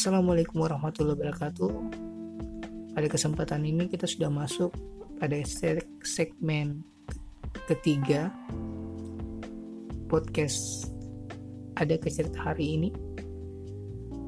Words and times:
Assalamualaikum 0.00 0.64
warahmatullahi 0.64 1.12
wabarakatuh. 1.12 1.72
Pada 2.96 3.04
kesempatan 3.04 3.68
ini 3.68 3.84
kita 3.84 4.08
sudah 4.08 4.32
masuk 4.32 4.72
pada 5.20 5.36
segmen 6.00 6.80
ketiga 7.68 8.32
podcast 10.08 10.88
ada 11.76 12.00
ke 12.00 12.08
cerita 12.08 12.40
hari 12.40 12.80
ini. 12.80 12.88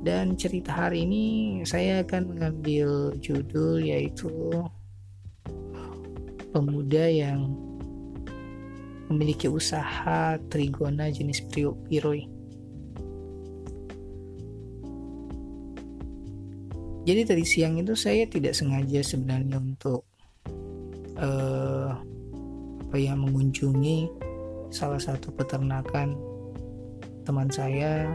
Dan 0.04 0.36
cerita 0.36 0.76
hari 0.76 1.08
ini 1.08 1.24
saya 1.64 2.04
akan 2.04 2.36
mengambil 2.36 3.16
judul 3.16 3.80
yaitu 3.80 4.28
pemuda 6.52 7.08
yang 7.08 7.48
memiliki 9.08 9.48
usaha 9.48 10.36
trigona 10.52 11.08
jenis 11.08 11.40
piroi. 11.88 12.31
Jadi 17.02 17.20
tadi 17.26 17.42
siang 17.42 17.82
itu 17.82 17.98
saya 17.98 18.22
tidak 18.30 18.54
sengaja 18.54 19.02
sebenarnya 19.02 19.58
untuk 19.58 20.06
uh, 21.18 21.98
apa 22.86 22.96
ya 23.00 23.18
mengunjungi 23.18 24.06
salah 24.70 25.02
satu 25.02 25.34
peternakan 25.34 26.14
teman 27.26 27.50
saya 27.50 28.06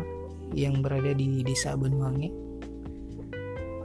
yang 0.56 0.80
berada 0.80 1.12
di 1.12 1.44
desa 1.44 1.76
Benuangi. 1.76 2.32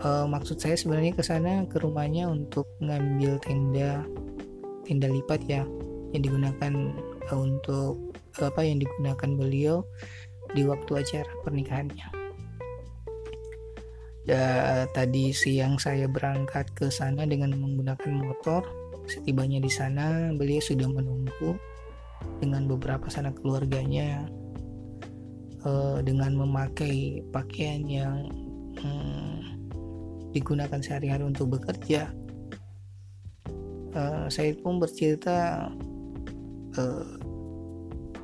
Uh, 0.03 0.27
maksud 0.27 0.59
saya 0.59 0.75
sebenarnya 0.75 1.15
ke 1.15 1.23
sana 1.23 1.63
ke 1.67 1.79
rumahnya 1.79 2.27
untuk 2.27 2.67
mengambil 2.83 3.39
tenda 3.39 4.03
tenda 4.83 5.07
lipat 5.07 5.47
ya 5.47 5.63
yang 6.11 6.23
digunakan 6.27 6.75
uh, 7.31 7.39
untuk 7.39 7.99
apa 8.39 8.63
yang 8.63 8.79
digunakan 8.83 9.31
beliau 9.35 9.77
di 10.55 10.63
waktu 10.67 11.03
acara 11.03 11.33
pernikahannya. 11.43 12.22
Ya, 14.23 14.87
tadi 14.95 15.35
siang 15.35 15.83
saya 15.83 16.07
berangkat 16.07 16.71
ke 16.79 16.87
sana 16.95 17.27
dengan 17.27 17.59
menggunakan 17.59 18.13
motor. 18.23 18.63
Setibanya 19.11 19.59
di 19.59 19.67
sana, 19.67 20.31
beliau 20.31 20.63
sudah 20.63 20.87
menunggu 20.87 21.59
dengan 22.39 22.71
beberapa 22.71 23.11
sanak 23.11 23.35
keluarganya 23.43 24.31
uh, 25.67 25.99
dengan 26.07 26.39
memakai 26.39 27.27
pakaian 27.35 27.83
yang 27.83 28.31
um, 28.87 29.43
digunakan 30.31 30.79
sehari-hari 30.79 31.27
untuk 31.27 31.59
bekerja. 31.59 32.15
Uh, 33.91 34.31
saya 34.31 34.55
pun 34.55 34.79
bercerita 34.79 35.67
uh, 36.79 37.07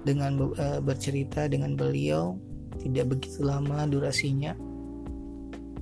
dengan 0.06 0.54
uh, 0.54 0.78
bercerita 0.78 1.50
dengan 1.50 1.74
beliau 1.74 2.38
tidak 2.78 3.18
begitu 3.18 3.42
lama 3.42 3.84
durasinya 3.90 4.54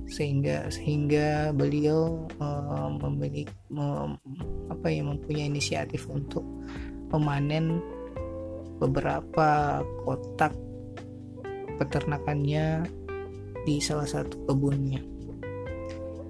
sehingga 0.07 0.71
sehingga 0.71 1.51
beliau 1.51 2.25
uh, 2.39 2.89
memiliki 2.95 3.51
mem, 3.67 4.15
apa 4.71 4.87
ya 4.87 5.03
mempunyai 5.03 5.51
inisiatif 5.51 6.07
untuk 6.07 6.43
memanen 7.11 7.83
beberapa 8.79 9.81
kotak 10.07 10.55
peternakannya 11.75 12.87
di 13.67 13.83
salah 13.83 14.07
satu 14.07 14.47
kebunnya. 14.47 15.03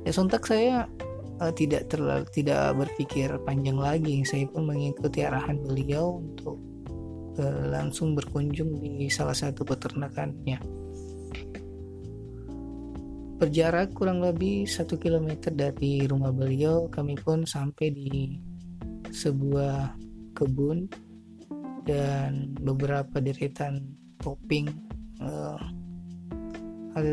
Ya 0.03 0.11
sontak 0.11 0.49
saya 0.49 0.89
uh, 1.37 1.53
tidak 1.53 1.93
terlalu 1.93 2.25
tidak 2.33 2.73
berpikir 2.81 3.29
panjang 3.45 3.77
lagi, 3.77 4.25
saya 4.25 4.49
pun 4.49 4.65
mengikuti 4.65 5.21
arahan 5.21 5.61
beliau 5.61 6.17
untuk 6.17 6.57
uh, 7.37 7.63
langsung 7.69 8.17
berkunjung 8.17 8.81
di 8.81 9.05
salah 9.07 9.37
satu 9.37 9.61
peternakannya 9.61 10.86
Berjarak 13.37 13.93
kurang 13.93 14.25
lebih 14.25 14.65
satu 14.65 14.97
kilometer 14.97 15.53
dari 15.53 16.01
rumah 16.09 16.33
beliau, 16.33 16.89
kami 16.89 17.13
pun 17.21 17.45
sampai 17.45 17.93
di 17.93 18.41
sebuah 19.13 19.93
kebun 20.33 20.89
dan 21.85 22.57
beberapa 22.57 23.21
deretan 23.21 23.93
topping. 24.25 24.73
Uh, 25.21 25.61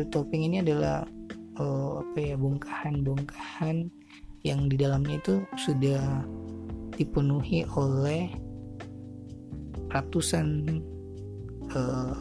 topping 0.09 0.49
ini 0.49 0.65
adalah 0.65 1.05
uh, 1.61 2.01
apa 2.01 2.17
ya 2.17 2.35
bongkahan-bongkahan 2.41 3.85
yang 4.41 4.65
di 4.65 4.81
dalamnya 4.81 5.21
itu 5.21 5.45
sudah 5.61 6.25
dipenuhi 6.97 7.69
oleh 7.77 8.33
ratusan 9.93 10.81
uh, 11.69 12.17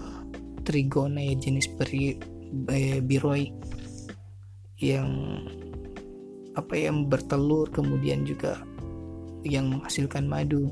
trigona 0.65 1.21
ya 1.21 1.35
jenis 1.41 1.73
beri, 1.73 2.17
eh, 2.69 3.01
biroi 3.01 3.49
yang 4.79 5.39
apa 6.55 6.75
yang 6.79 7.11
bertelur 7.11 7.67
kemudian 7.71 8.23
juga 8.23 8.63
yang 9.45 9.71
menghasilkan 9.71 10.25
madu. 10.25 10.71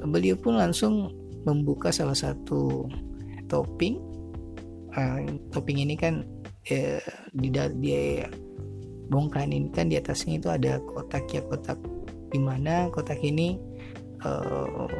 Beliau 0.00 0.38
pun 0.38 0.56
langsung 0.56 1.12
membuka 1.44 1.92
salah 1.92 2.16
satu 2.16 2.88
topping. 3.50 4.00
Uh, 4.90 5.38
topping 5.54 5.86
ini 5.86 5.94
kan 5.94 6.26
eh, 6.66 6.98
di 7.30 7.46
dia 7.54 8.26
bongkahan 9.10 9.50
ini 9.54 9.68
kan 9.70 9.86
di 9.90 9.98
atasnya 9.98 10.38
itu 10.38 10.48
ada 10.50 10.78
kotak 10.82 11.26
ya 11.30 11.42
kotak 11.46 11.78
di 12.30 12.38
mana 12.38 12.90
kotak 12.94 13.18
ini 13.22 13.58
uh, 14.22 14.90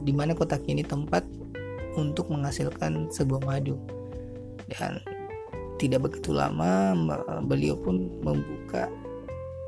di 0.00 0.12
mana 0.12 0.32
kotak 0.32 0.64
ini 0.68 0.80
tempat 0.80 1.24
untuk 1.96 2.32
menghasilkan 2.32 3.12
sebuah 3.12 3.44
madu 3.44 3.76
dan 4.72 5.00
tidak 5.80 6.06
begitu 6.10 6.30
lama 6.30 6.94
beliau 7.44 7.74
pun 7.78 8.08
membuka 8.22 8.86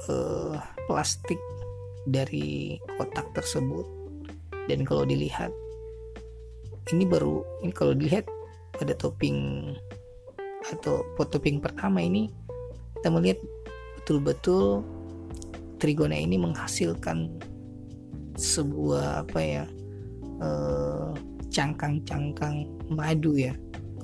uh, 0.09 0.57
plastik 0.87 1.39
dari 2.07 2.79
kotak 2.99 3.27
tersebut. 3.35 3.87
Dan 4.67 4.83
kalau 4.83 5.07
dilihat 5.07 5.55
ini 6.95 7.07
baru 7.07 7.43
ini 7.63 7.73
kalau 7.75 7.95
dilihat 7.95 8.27
pada 8.79 8.95
topping 8.95 9.71
atau 10.71 11.03
pot 11.15 11.31
topping 11.31 11.63
pertama 11.63 12.03
ini 12.03 12.31
kita 12.99 13.09
melihat 13.11 13.39
betul-betul 14.03 14.83
trigona 15.79 16.19
ini 16.19 16.39
menghasilkan 16.39 17.31
sebuah 18.37 19.27
apa 19.27 19.41
ya 19.41 19.65
eh, 20.43 21.11
cangkang-cangkang 21.51 22.69
uh, 22.69 22.93
madu 22.93 23.33
ya 23.39 23.57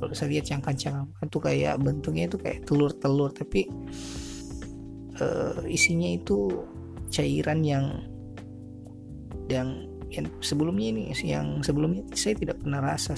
kalau 0.02 0.18
saya 0.18 0.34
lihat 0.34 0.50
cangkang-cangkang 0.50 1.06
itu 1.22 1.38
kayak 1.38 1.78
bentuknya 1.78 2.26
itu 2.26 2.34
kayak 2.42 2.66
telur-telur 2.66 3.30
tapi 3.30 3.70
uh, 5.22 5.62
isinya 5.70 6.10
itu 6.10 6.66
cairan 7.06 7.62
yang 7.62 8.02
yang 9.46 9.86
yang 10.10 10.26
sebelumnya 10.42 10.90
ini 10.90 11.02
yang 11.22 11.62
sebelumnya 11.62 12.02
saya 12.18 12.34
tidak 12.34 12.58
pernah 12.58 12.82
rasa 12.82 13.14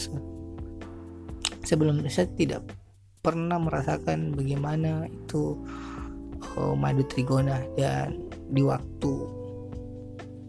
sebelum 1.65 2.05
saya 2.13 2.29
tidak 2.37 2.69
pernah 3.25 3.57
merasakan 3.57 4.37
bagaimana 4.37 5.09
itu 5.09 5.57
uh, 6.61 6.77
madu 6.77 7.01
trigona 7.09 7.65
dan 7.81 8.21
di 8.53 8.61
waktu 8.61 9.13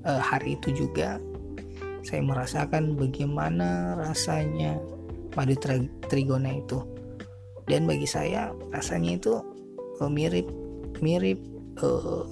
uh, 0.04 0.20
hari 0.20 0.60
itu 0.60 0.84
juga 0.84 1.16
saya 2.04 2.20
merasakan 2.28 3.00
bagaimana 3.00 3.96
rasanya 3.96 4.76
madu 5.36 5.56
trigona 6.08 6.60
itu. 6.60 6.82
Dan 7.66 7.90
bagi 7.90 8.06
saya 8.06 8.54
rasanya 8.72 9.18
itu 9.20 9.34
uh, 10.02 10.10
mirip 10.10 10.48
mirip 11.04 11.40
uh, 11.84 12.26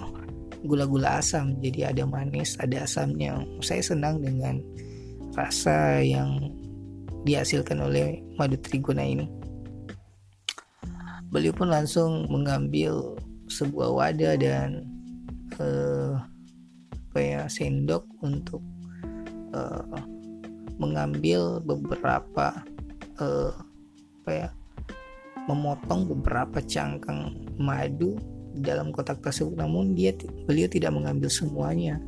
gula-gula 0.64 1.20
asam. 1.20 1.56
Jadi 1.60 1.84
ada 1.84 2.04
manis 2.08 2.56
ada 2.58 2.84
asamnya. 2.84 3.38
Saya 3.60 3.84
senang 3.84 4.24
dengan 4.24 4.60
rasa 5.36 6.00
yang 6.00 6.52
dihasilkan 7.24 7.80
oleh 7.80 8.20
madu 8.36 8.56
trigona 8.60 9.04
ini. 9.04 9.26
Beliau 11.32 11.50
pun 11.50 11.66
langsung 11.72 12.30
mengambil 12.30 13.18
sebuah 13.50 13.90
wadah 13.90 14.34
dan 14.38 14.86
uh, 15.58 16.14
apa 17.14 17.18
ya 17.18 17.42
sendok 17.50 18.06
untuk 18.22 18.62
uh, 19.50 19.98
mengambil 20.78 21.62
beberapa 21.62 22.54
uh, 23.20 23.52
apa 24.24 24.30
ya 24.32 24.48
memotong 25.44 26.08
beberapa 26.08 26.64
cangkang 26.64 27.36
madu 27.60 28.16
dalam 28.56 28.94
kotak 28.94 29.20
tersebut. 29.20 29.58
Namun 29.60 29.92
dia 29.92 30.16
beliau 30.48 30.70
tidak 30.70 30.94
mengambil 30.94 31.28
semuanya. 31.28 32.00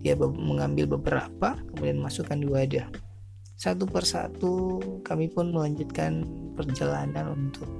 Dia 0.00 0.16
mengambil 0.20 0.96
beberapa 0.96 1.56
kemudian 1.72 2.00
masukkan 2.00 2.36
di 2.36 2.48
wadah 2.48 2.88
satu 3.54 3.86
persatu 3.86 4.82
kami 5.06 5.30
pun 5.30 5.54
melanjutkan 5.54 6.26
perjalanan 6.58 7.38
untuk 7.38 7.70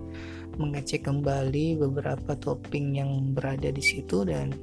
mengecek 0.54 1.02
kembali 1.02 1.82
beberapa 1.82 2.38
topping 2.38 3.02
yang 3.02 3.10
berada 3.34 3.74
di 3.74 3.82
situ. 3.82 4.22
Dan 4.22 4.54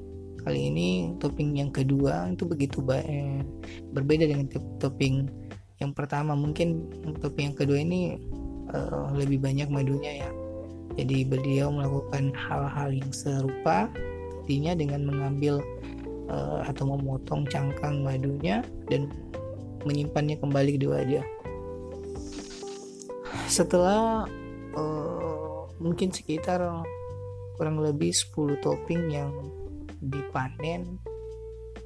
kali 0.41 0.71
ini 0.71 1.11
topping 1.19 1.59
yang 1.59 1.69
kedua 1.69 2.31
itu 2.31 2.47
begitu 2.47 2.79
baik 2.79 3.43
berbeda 3.91 4.23
dengan 4.23 4.47
topping 4.79 5.27
yang 5.81 5.91
pertama 5.97 6.37
mungkin 6.37 6.85
topping 7.19 7.51
yang 7.51 7.57
kedua 7.57 7.81
ini 7.81 8.21
uh, 8.69 9.09
lebih 9.17 9.41
banyak 9.41 9.67
madunya 9.67 10.23
ya. 10.23 10.29
Jadi 10.95 11.25
beliau 11.25 11.73
melakukan 11.73 12.35
hal-hal 12.35 12.93
yang 12.93 13.09
serupa 13.09 13.89
artinya 14.45 14.75
dengan 14.75 15.07
mengambil 15.07 15.63
uh, 16.29 16.61
atau 16.67 16.93
memotong 16.93 17.47
cangkang 17.49 18.05
madunya 18.05 18.61
dan 18.91 19.09
menyimpannya 19.87 20.37
kembali 20.37 20.77
di 20.77 20.85
wadah 20.85 21.25
setelah 23.51 24.23
uh, 24.79 25.67
mungkin 25.83 26.07
sekitar 26.07 26.63
kurang 27.59 27.83
lebih 27.83 28.15
10 28.15 28.63
topping 28.63 29.11
yang 29.11 29.31
dipanen 29.99 30.99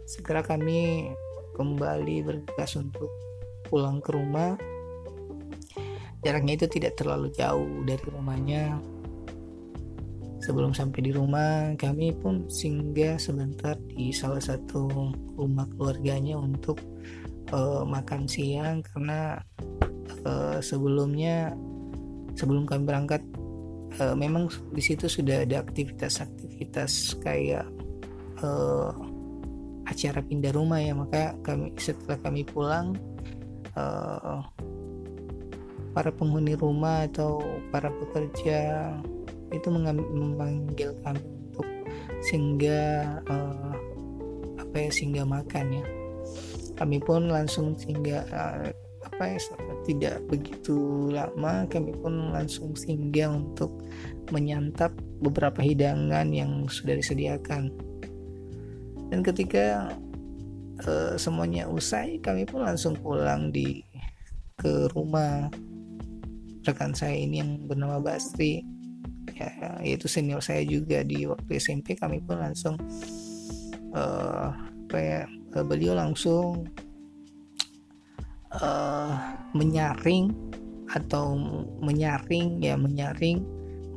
segera 0.06 0.46
kami 0.46 1.10
kembali 1.58 2.22
bergegas 2.22 2.78
untuk 2.78 3.10
pulang 3.68 4.00
ke 4.00 4.14
rumah 4.14 4.56
jaraknya 6.26 6.58
itu 6.58 6.66
tidak 6.66 6.98
terlalu 6.98 7.30
jauh 7.38 7.86
dari 7.86 8.02
rumahnya. 8.10 8.82
Sebelum 10.42 10.74
sampai 10.74 11.06
di 11.06 11.12
rumah 11.14 11.74
kami 11.78 12.14
pun 12.18 12.50
singgah 12.50 13.22
sebentar 13.22 13.78
di 13.94 14.10
salah 14.10 14.42
satu 14.42 14.90
rumah 15.38 15.70
keluarganya 15.74 16.38
untuk 16.38 16.82
uh, 17.54 17.86
makan 17.86 18.26
siang 18.30 18.82
karena 18.82 19.42
uh, 20.26 20.58
sebelumnya 20.62 21.54
sebelum 22.38 22.70
kami 22.70 22.86
berangkat 22.86 23.22
uh, 24.02 24.14
memang 24.14 24.50
di 24.70 24.82
situ 24.86 25.10
sudah 25.10 25.46
ada 25.50 25.66
aktivitas-aktivitas 25.66 27.18
kayak 27.26 27.66
uh, 28.46 28.94
acara 29.90 30.22
pindah 30.22 30.54
rumah 30.54 30.78
ya. 30.78 30.94
Maka 30.94 31.38
kami 31.42 31.74
setelah 31.82 32.22
kami 32.22 32.46
pulang 32.46 32.94
uh, 33.76 34.42
para 35.96 36.12
penghuni 36.12 36.60
rumah 36.60 37.08
atau 37.08 37.40
para 37.72 37.88
pekerja 37.88 38.92
itu 39.56 39.68
memanggil 39.72 40.92
kami 41.08 41.24
untuk 41.24 41.68
singgah 42.20 43.24
uh, 43.32 43.76
apa 44.60 44.76
ya 44.76 44.90
singgah 44.92 45.24
makan 45.24 45.80
ya. 45.80 45.86
Kami 46.76 47.00
pun 47.00 47.32
langsung 47.32 47.72
singgah 47.80 48.28
uh, 48.36 48.68
apa 49.06 49.24
ya 49.32 49.40
tidak 49.88 50.20
begitu 50.28 51.08
lama 51.14 51.64
kami 51.72 51.96
pun 51.96 52.36
langsung 52.36 52.76
singgah 52.76 53.32
untuk 53.32 53.72
menyantap 54.34 54.92
beberapa 55.24 55.64
hidangan 55.64 56.28
yang 56.36 56.68
sudah 56.68 57.00
disediakan. 57.00 57.72
Dan 59.14 59.22
ketika 59.22 59.96
uh, 60.84 61.16
semuanya 61.16 61.70
usai 61.72 62.20
kami 62.20 62.44
pun 62.44 62.68
langsung 62.68 62.98
pulang 63.00 63.54
di 63.56 63.86
ke 64.60 64.92
rumah. 64.92 65.48
Rekan 66.66 66.98
saya 66.98 67.14
ini 67.14 67.46
yang 67.46 67.62
bernama 67.70 68.02
Bastri 68.02 68.66
ya 69.36 69.52
yaitu 69.84 70.08
senior 70.08 70.40
saya 70.40 70.64
juga 70.64 71.04
di 71.04 71.28
waktu 71.28 71.60
SMP 71.60 71.94
kami 72.00 72.24
pun 72.24 72.40
langsung 72.40 72.80
uh, 73.92 74.50
apa 74.56 74.98
ya 74.98 75.22
beliau 75.66 75.98
langsung 75.98 76.68
uh, 78.56 79.14
menyaring 79.52 80.32
atau 80.94 81.36
menyaring 81.84 82.62
ya 82.64 82.80
menyaring 82.80 83.44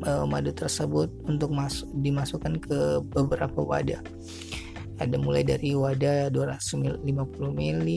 uh, 0.07 0.25
madu 0.27 0.51
tersebut 0.51 1.13
untuk 1.29 1.53
masuk 1.53 1.87
dimasukkan 2.03 2.59
ke 2.59 2.79
beberapa 3.13 3.61
wadah 3.63 4.01
ada 4.99 5.17
mulai 5.19 5.47
dari 5.47 5.75
wadah 5.79 6.31
250 6.35 7.07
ml 7.55 7.89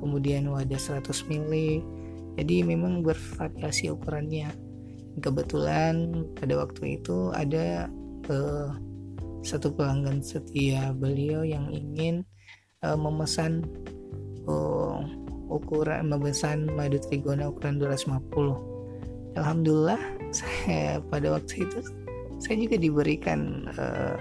kemudian 0.00 0.48
wadah 0.52 0.80
100 0.80 1.04
ml 1.32 1.54
jadi 2.34 2.66
memang 2.66 3.06
bervariasi 3.06 3.94
ukurannya. 3.94 4.50
Kebetulan 5.22 6.26
pada 6.34 6.58
waktu 6.58 6.98
itu 6.98 7.30
ada 7.30 7.86
uh, 8.26 8.74
satu 9.46 9.70
pelanggan 9.70 10.18
setia 10.18 10.90
beliau 10.90 11.46
yang 11.46 11.70
ingin 11.70 12.26
uh, 12.82 12.98
memesan 12.98 13.62
uh, 14.50 14.98
ukuran 15.46 16.10
memesan 16.10 16.66
madu 16.74 16.98
trigona 16.98 17.46
ukuran 17.46 17.78
250 17.78 19.38
Alhamdulillah 19.38 20.00
saya 20.38 20.98
pada 21.06 21.38
waktu 21.38 21.62
itu 21.62 21.78
saya 22.42 22.58
juga 22.58 22.74
diberikan 22.80 23.70
uh, 23.78 24.18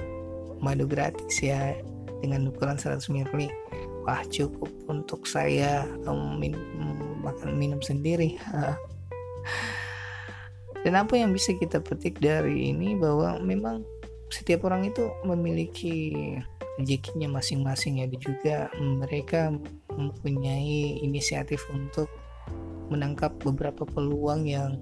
madu 0.64 0.88
gratis 0.88 1.44
ya 1.44 1.76
dengan 2.24 2.48
ukuran 2.48 2.80
100 2.80 3.04
ml. 3.12 3.52
Wah 4.08 4.24
cukup 4.32 4.72
untuk 4.88 5.28
saya 5.28 5.84
um, 6.08 6.40
min 6.40 6.56
makan 7.20 7.60
minum 7.60 7.84
sendiri. 7.84 8.40
Dan 10.84 11.00
apa 11.00 11.16
yang 11.16 11.32
bisa 11.32 11.56
kita 11.56 11.80
petik 11.80 12.20
dari 12.20 12.72
ini? 12.72 12.96
Bahwa 12.96 13.40
memang 13.40 13.88
setiap 14.28 14.68
orang 14.68 14.92
itu 14.92 15.08
memiliki 15.24 16.20
rezekinya 16.80 17.40
masing-masing 17.40 18.04
ya. 18.04 18.08
Juga 18.20 18.58
mereka 18.80 19.52
mempunyai 19.96 21.00
inisiatif 21.04 21.64
untuk 21.72 22.12
menangkap 22.92 23.32
beberapa 23.40 23.88
peluang 23.88 24.44
yang 24.44 24.76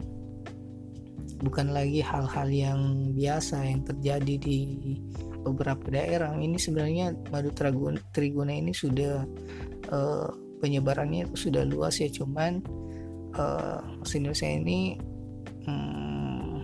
bukan 1.41 1.73
lagi 1.73 2.01
hal-hal 2.01 2.49
yang 2.49 3.13
biasa 3.13 3.65
yang 3.65 3.81
terjadi 3.85 4.35
di 4.41 4.57
beberapa 5.41 5.85
daerah. 5.89 6.33
Ini 6.37 6.57
sebenarnya 6.57 7.17
madu 7.29 7.51
trigona 7.53 8.53
ini 8.53 8.71
sudah 8.71 9.25
uh, 9.89 10.29
penyebarannya 10.61 11.27
itu 11.29 11.49
sudah 11.49 11.65
luas 11.65 11.97
ya. 11.99 12.09
Cuman 12.09 12.61
uh, 13.35 13.81
saya 14.05 14.53
ini 14.61 14.97
um, 15.65 16.61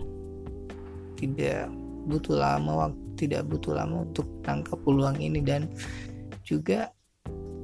tidak 1.17 1.69
butuh 2.07 2.37
lama 2.37 2.87
waktu 2.87 3.03
tidak 3.17 3.49
butuh 3.49 3.73
lama 3.73 4.05
untuk 4.05 4.25
tangkap 4.45 4.77
peluang 4.85 5.17
ini. 5.17 5.41
Dan 5.41 5.67
juga 6.45 6.93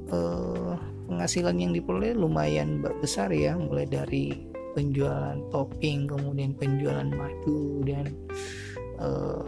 uh, 0.10 0.74
penghasilan 1.08 1.56
yang 1.62 1.72
diperoleh 1.72 2.18
lumayan 2.18 2.82
besar 3.00 3.30
ya. 3.30 3.54
Mulai 3.54 3.86
dari 3.86 4.54
penjualan 4.74 5.38
topping 5.54 6.10
kemudian 6.10 6.58
penjualan 6.58 7.06
madu 7.14 7.86
dan 7.86 8.10
uh, 8.98 9.46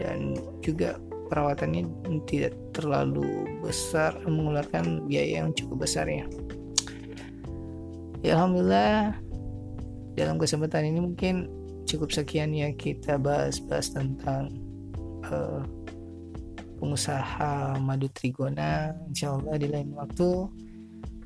dan 0.00 0.34
juga 0.64 0.96
perawatannya 1.28 1.86
tidak 2.26 2.56
terlalu 2.74 3.46
besar 3.62 4.16
mengeluarkan 4.26 5.06
biaya 5.06 5.44
yang 5.44 5.54
cukup 5.54 5.86
besar 5.86 6.08
ya. 6.10 6.26
ya 8.24 8.34
Alhamdulillah 8.34 9.14
dalam 10.18 10.40
kesempatan 10.40 10.90
ini 10.90 10.98
mungkin 10.98 11.46
cukup 11.86 12.10
sekian 12.10 12.50
ya 12.50 12.74
kita 12.74 13.20
bahas-bahas 13.20 13.94
tentang 13.94 14.50
uh, 15.30 15.62
pengusaha 16.80 17.78
madu 17.78 18.08
trigona 18.10 18.96
insya 19.06 19.36
Allah 19.36 19.54
di 19.60 19.68
lain 19.68 19.94
waktu 19.94 20.48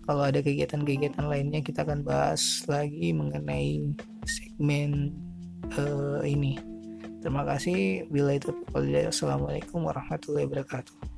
kalau 0.04 0.20
ada 0.20 0.44
kegiatan-kegiatan 0.44 1.24
lainnya 1.24 1.64
kita 1.64 1.80
akan 1.80 2.04
bahas 2.04 2.60
lagi 2.68 3.16
mengenai 3.16 3.88
segmen 4.28 5.16
uh, 5.80 6.20
ini 6.20 6.73
Terima 7.24 7.40
kasih. 7.40 8.04
Bila 8.12 8.36
itu, 8.36 8.52
Assalamualaikum 9.08 9.80
warahmatullahi 9.80 10.44
wabarakatuh. 10.44 11.13